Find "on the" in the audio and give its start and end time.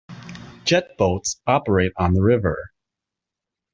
1.95-2.23